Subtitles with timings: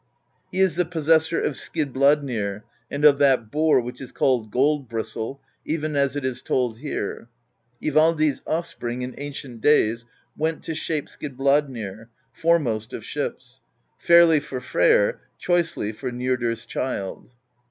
[0.51, 5.39] He is the possessor of Skidbladnir and of that boar which is called Gold Bristle,
[5.63, 7.27] even as it is told here:
[7.83, 13.61] Ivaldi's offspring In ancient days Went to shape Skidbladnir, Foremost of ships,
[13.99, 17.29] Fairly for Freyr, Choicely for Njordr's child.